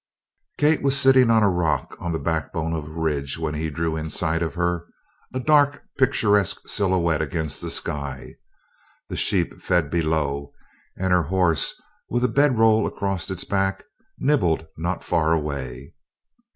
Kate 0.57 0.81
was 0.81 0.99
sitting 0.99 1.29
on 1.29 1.43
a 1.43 1.47
rock 1.47 1.95
on 1.99 2.11
the 2.11 2.17
backbone 2.17 2.73
of 2.73 2.85
a 2.87 2.89
ridge 2.89 3.37
when 3.37 3.53
he 3.53 3.69
drew 3.69 3.95
in 3.95 4.09
sight 4.09 4.41
of 4.41 4.55
her 4.55 4.87
a 5.31 5.39
dark 5.39 5.83
picturesque 5.99 6.67
silhouette 6.67 7.21
against 7.21 7.61
the 7.61 7.69
sky. 7.69 8.33
The 9.09 9.15
sheep 9.15 9.61
fed 9.61 9.91
below, 9.91 10.53
and 10.97 11.13
her 11.13 11.21
horse, 11.29 11.79
with 12.09 12.23
a 12.23 12.27
bedroll 12.29 12.87
across 12.87 13.29
its 13.29 13.43
back, 13.43 13.83
nibbled 14.17 14.65
not 14.75 15.03
far 15.03 15.33
away. 15.33 15.93